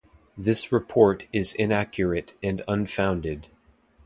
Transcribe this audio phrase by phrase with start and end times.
[0.35, 3.49] This report is inaccurate and unfounded.